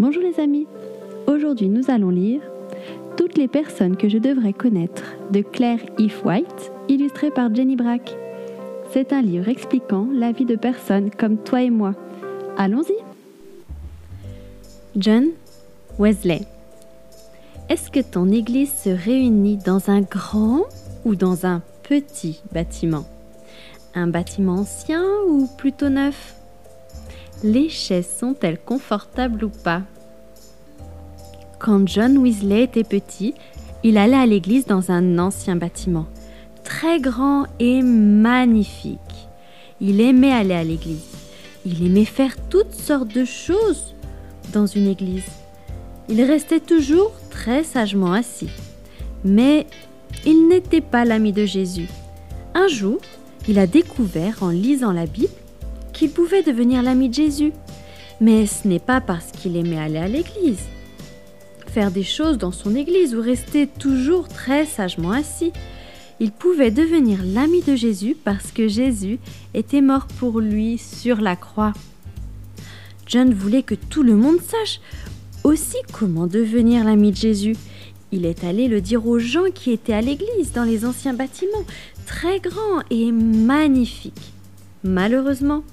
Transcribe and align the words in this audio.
Bonjour 0.00 0.22
les 0.22 0.38
amis, 0.38 0.68
aujourd'hui 1.26 1.68
nous 1.68 1.90
allons 1.90 2.10
lire 2.10 2.40
Toutes 3.16 3.36
les 3.36 3.48
personnes 3.48 3.96
que 3.96 4.08
je 4.08 4.18
devrais 4.18 4.52
connaître 4.52 5.02
de 5.32 5.40
Claire 5.40 5.80
If 5.98 6.24
White, 6.24 6.70
illustré 6.88 7.32
par 7.32 7.52
Jenny 7.52 7.74
Brack. 7.74 8.16
C'est 8.92 9.12
un 9.12 9.22
livre 9.22 9.48
expliquant 9.48 10.06
la 10.14 10.30
vie 10.30 10.44
de 10.44 10.54
personnes 10.54 11.10
comme 11.10 11.36
toi 11.36 11.62
et 11.62 11.70
moi. 11.70 11.96
Allons-y. 12.56 12.94
John 14.96 15.30
Wesley. 15.98 16.42
Est-ce 17.68 17.90
que 17.90 17.98
ton 18.00 18.30
église 18.30 18.72
se 18.72 18.90
réunit 18.90 19.56
dans 19.56 19.90
un 19.90 20.02
grand 20.02 20.62
ou 21.04 21.16
dans 21.16 21.44
un 21.44 21.60
petit 21.82 22.40
bâtiment? 22.52 23.04
Un 23.96 24.06
bâtiment 24.06 24.60
ancien 24.60 25.04
ou 25.26 25.48
plutôt 25.58 25.88
neuf? 25.88 26.37
Les 27.44 27.68
chaises 27.68 28.08
sont-elles 28.18 28.58
confortables 28.58 29.44
ou 29.44 29.50
pas? 29.50 29.82
Quand 31.58 31.86
John 31.86 32.18
Weasley 32.18 32.64
était 32.64 32.84
petit, 32.84 33.34
il 33.84 33.96
allait 33.96 34.16
à 34.16 34.26
l'église 34.26 34.66
dans 34.66 34.90
un 34.90 35.18
ancien 35.18 35.56
bâtiment 35.56 36.06
très 36.68 37.00
grand 37.00 37.46
et 37.58 37.80
magnifique. 37.80 38.98
Il 39.80 40.02
aimait 40.02 40.32
aller 40.32 40.54
à 40.54 40.64
l'église. 40.64 41.06
Il 41.64 41.86
aimait 41.86 42.04
faire 42.04 42.36
toutes 42.50 42.74
sortes 42.74 43.14
de 43.14 43.24
choses 43.24 43.94
dans 44.52 44.66
une 44.66 44.86
église. 44.86 45.24
Il 46.10 46.22
restait 46.22 46.60
toujours 46.60 47.12
très 47.30 47.64
sagement 47.64 48.12
assis. 48.12 48.50
Mais 49.24 49.66
il 50.26 50.48
n'était 50.48 50.82
pas 50.82 51.06
l'ami 51.06 51.32
de 51.32 51.46
Jésus. 51.46 51.88
Un 52.54 52.68
jour, 52.68 52.98
il 53.48 53.58
a 53.58 53.66
découvert 53.66 54.42
en 54.42 54.50
lisant 54.50 54.92
la 54.92 55.06
Bible 55.06 55.32
qu'il 55.98 56.10
pouvait 56.10 56.42
devenir 56.42 56.82
l'ami 56.82 57.08
de 57.08 57.14
Jésus. 57.14 57.52
Mais 58.20 58.46
ce 58.46 58.66
n'est 58.66 58.78
pas 58.78 59.00
parce 59.00 59.30
qu'il 59.32 59.56
aimait 59.56 59.78
aller 59.78 59.98
à 59.98 60.08
l'église. 60.08 60.62
Faire 61.66 61.90
des 61.90 62.04
choses 62.04 62.38
dans 62.38 62.52
son 62.52 62.74
église 62.74 63.14
ou 63.14 63.20
rester 63.20 63.66
toujours 63.66 64.28
très 64.28 64.64
sagement 64.64 65.12
assis 65.12 65.52
il 66.20 66.32
pouvait 66.32 66.70
devenir 66.70 67.20
l'ami 67.24 67.62
de 67.62 67.76
Jésus 67.76 68.16
parce 68.24 68.50
que 68.50 68.66
Jésus 68.66 69.18
était 69.54 69.80
mort 69.80 70.06
pour 70.18 70.40
lui 70.40 70.78
sur 70.78 71.20
la 71.20 71.36
croix. 71.36 71.72
John 73.06 73.32
voulait 73.32 73.62
que 73.62 73.76
tout 73.76 74.02
le 74.02 74.16
monde 74.16 74.40
sache 74.40 74.80
aussi 75.44 75.76
comment 75.92 76.26
devenir 76.26 76.84
l'ami 76.84 77.12
de 77.12 77.16
Jésus. 77.16 77.56
Il 78.10 78.26
est 78.26 78.42
allé 78.42 78.68
le 78.68 78.80
dire 78.80 79.06
aux 79.06 79.18
gens 79.18 79.50
qui 79.54 79.70
étaient 79.70 79.92
à 79.92 80.00
l'église 80.00 80.52
dans 80.52 80.64
les 80.64 80.84
anciens 80.84 81.14
bâtiments, 81.14 81.64
très 82.06 82.40
grands 82.40 82.82
et 82.90 83.12
magnifiques. 83.12 84.32
Malheureusement, 84.84 85.64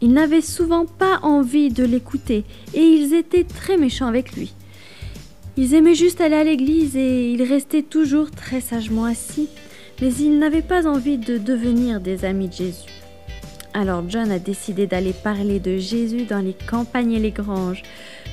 ils 0.00 0.12
n'avaient 0.12 0.40
souvent 0.40 0.86
pas 0.86 1.20
envie 1.22 1.70
de 1.70 1.84
l'écouter 1.84 2.44
et 2.74 2.80
ils 2.80 3.14
étaient 3.14 3.44
très 3.44 3.76
méchants 3.76 4.06
avec 4.06 4.32
lui. 4.32 4.54
Ils 5.56 5.74
aimaient 5.74 5.94
juste 5.94 6.20
aller 6.20 6.36
à 6.36 6.44
l'église 6.44 6.96
et 6.96 7.30
ils 7.30 7.42
restaient 7.42 7.82
toujours 7.82 8.30
très 8.30 8.60
sagement 8.60 9.04
assis, 9.04 9.48
mais 10.00 10.12
ils 10.14 10.38
n'avaient 10.38 10.62
pas 10.62 10.86
envie 10.86 11.18
de 11.18 11.36
devenir 11.36 12.00
des 12.00 12.24
amis 12.24 12.48
de 12.48 12.54
Jésus. 12.54 12.88
Alors 13.74 14.02
John 14.08 14.30
a 14.30 14.38
décidé 14.38 14.86
d'aller 14.86 15.12
parler 15.12 15.60
de 15.60 15.76
Jésus 15.76 16.24
dans 16.24 16.40
les 16.40 16.56
campagnes 16.68 17.12
et 17.12 17.20
les 17.20 17.30
granges, 17.30 17.82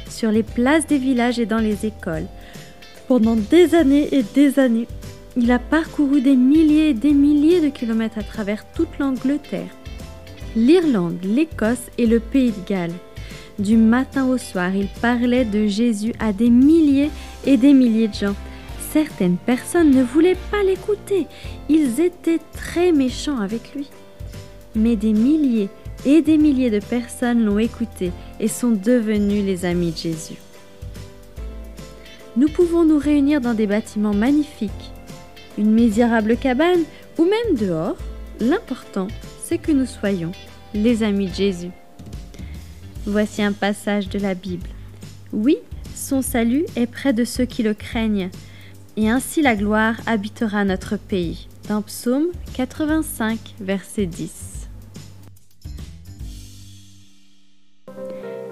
sur 0.09 0.31
les 0.31 0.43
places 0.43 0.87
des 0.87 0.97
villages 0.97 1.39
et 1.39 1.45
dans 1.45 1.59
les 1.59 1.85
écoles. 1.85 2.27
Pendant 3.07 3.35
des 3.35 3.75
années 3.75 4.09
et 4.13 4.23
des 4.23 4.59
années, 4.59 4.87
il 5.37 5.51
a 5.51 5.59
parcouru 5.59 6.21
des 6.21 6.35
milliers 6.35 6.89
et 6.89 6.93
des 6.93 7.13
milliers 7.13 7.61
de 7.61 7.69
kilomètres 7.69 8.17
à 8.17 8.23
travers 8.23 8.65
toute 8.73 8.97
l'Angleterre, 8.99 9.69
l'Irlande, 10.55 11.19
l'Écosse 11.23 11.89
et 11.97 12.07
le 12.07 12.19
pays 12.19 12.51
de 12.51 12.67
Galles. 12.67 12.93
Du 13.57 13.75
matin 13.75 14.27
au 14.27 14.37
soir, 14.37 14.73
il 14.73 14.87
parlait 15.01 15.45
de 15.45 15.67
Jésus 15.67 16.13
à 16.19 16.31
des 16.31 16.49
milliers 16.49 17.09
et 17.45 17.57
des 17.57 17.73
milliers 17.73 18.07
de 18.07 18.13
gens. 18.13 18.35
Certaines 18.91 19.37
personnes 19.37 19.91
ne 19.91 20.03
voulaient 20.03 20.37
pas 20.49 20.63
l'écouter. 20.63 21.27
Ils 21.67 21.99
étaient 21.99 22.39
très 22.53 22.91
méchants 22.91 23.39
avec 23.39 23.75
lui. 23.75 23.89
Mais 24.75 24.95
des 24.95 25.13
milliers 25.13 25.69
et 26.05 26.21
des 26.21 26.37
milliers 26.37 26.69
de 26.69 26.79
personnes 26.79 27.43
l'ont 27.43 27.59
écouté 27.59 28.11
et 28.39 28.47
sont 28.47 28.71
devenus 28.71 29.43
les 29.45 29.65
amis 29.65 29.91
de 29.91 29.97
Jésus. 29.97 30.37
Nous 32.37 32.47
pouvons 32.47 32.85
nous 32.85 32.97
réunir 32.97 33.41
dans 33.41 33.53
des 33.53 33.67
bâtiments 33.67 34.13
magnifiques, 34.13 34.91
une 35.57 35.71
misérable 35.71 36.37
cabane 36.37 36.83
ou 37.17 37.25
même 37.25 37.57
dehors. 37.57 37.97
L'important, 38.39 39.07
c'est 39.49 39.57
que 39.57 39.71
nous 39.71 39.87
soyons 39.87 40.31
les 40.75 41.01
amis 41.01 41.25
de 41.25 41.33
Jésus. 41.33 41.71
Voici 43.07 43.41
un 43.41 43.51
passage 43.51 44.07
de 44.07 44.19
la 44.19 44.35
Bible. 44.35 44.69
Oui, 45.33 45.57
son 45.95 46.21
salut 46.21 46.65
est 46.75 46.85
près 46.85 47.13
de 47.13 47.23
ceux 47.23 47.45
qui 47.45 47.63
le 47.63 47.73
craignent, 47.73 48.29
et 48.95 49.09
ainsi 49.09 49.41
la 49.41 49.55
gloire 49.55 49.95
habitera 50.05 50.65
notre 50.65 50.97
pays. 50.97 51.47
Dans 51.67 51.81
Psaume 51.81 52.27
85, 52.53 53.55
verset 53.59 54.05
10. 54.05 54.69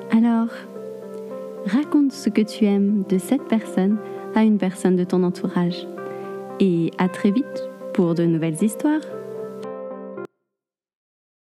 Alors, 0.09 0.49
raconte 1.67 2.11
ce 2.11 2.31
que 2.31 2.41
tu 2.41 2.65
aimes 2.65 3.03
de 3.07 3.19
cette 3.19 3.47
personne 3.47 3.99
à 4.33 4.41
une 4.41 4.57
personne 4.57 4.95
de 4.95 5.03
ton 5.03 5.21
entourage. 5.21 5.87
Et 6.59 6.89
à 6.97 7.07
très 7.07 7.29
vite 7.29 7.69
pour 7.93 8.15
de 8.15 8.25
nouvelles 8.25 8.63
histoires. 8.63 9.01